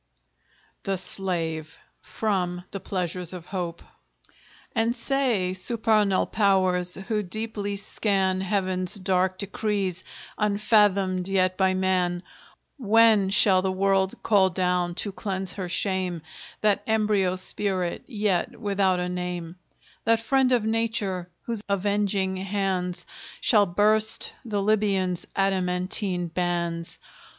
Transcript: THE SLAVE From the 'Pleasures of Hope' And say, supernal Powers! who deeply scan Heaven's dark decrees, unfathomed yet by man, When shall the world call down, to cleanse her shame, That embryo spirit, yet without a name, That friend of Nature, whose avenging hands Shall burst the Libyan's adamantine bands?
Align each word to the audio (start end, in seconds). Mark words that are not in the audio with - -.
THE 0.81 0.97
SLAVE 0.97 1.77
From 2.01 2.63
the 2.71 2.79
'Pleasures 2.79 3.33
of 3.33 3.45
Hope' 3.45 3.83
And 4.73 4.95
say, 4.95 5.53
supernal 5.53 6.25
Powers! 6.25 6.95
who 6.95 7.21
deeply 7.21 7.75
scan 7.75 8.41
Heaven's 8.41 8.95
dark 8.95 9.37
decrees, 9.37 10.03
unfathomed 10.39 11.27
yet 11.27 11.55
by 11.55 11.75
man, 11.75 12.23
When 12.77 13.29
shall 13.29 13.61
the 13.61 13.71
world 13.71 14.15
call 14.23 14.49
down, 14.49 14.95
to 14.95 15.11
cleanse 15.11 15.53
her 15.53 15.69
shame, 15.69 16.23
That 16.61 16.81
embryo 16.87 17.35
spirit, 17.35 18.03
yet 18.07 18.59
without 18.59 18.99
a 18.99 19.07
name, 19.07 19.57
That 20.05 20.19
friend 20.19 20.51
of 20.51 20.65
Nature, 20.65 21.29
whose 21.43 21.61
avenging 21.69 22.37
hands 22.37 23.05
Shall 23.39 23.67
burst 23.67 24.33
the 24.43 24.63
Libyan's 24.63 25.27
adamantine 25.35 26.25
bands? 26.25 26.97